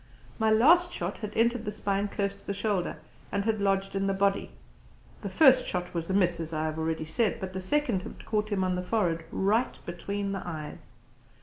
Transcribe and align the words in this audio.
My 0.39 0.49
last 0.49 0.91
shot 0.91 1.19
had 1.19 1.37
entered 1.37 1.63
the 1.63 1.71
spine 1.71 2.07
close 2.07 2.33
to 2.33 2.47
the 2.47 2.55
shoulder, 2.55 2.97
and 3.31 3.45
had 3.45 3.61
lodged 3.61 3.95
in 3.95 4.07
the 4.07 4.15
body; 4.15 4.49
the 5.21 5.29
first 5.29 5.67
shot 5.67 5.93
was 5.93 6.09
a 6.09 6.13
miss; 6.15 6.39
as 6.39 6.53
I 6.53 6.65
have 6.65 6.79
already 6.79 7.05
said; 7.05 7.39
but 7.39 7.53
the 7.53 7.61
second 7.61 8.01
had 8.01 8.25
caught 8.25 8.49
him 8.49 8.63
on 8.63 8.73
the 8.75 8.81
forehead, 8.81 9.25
right 9.31 9.77
between 9.85 10.31
the 10.31 10.41
eyes. 10.43 10.93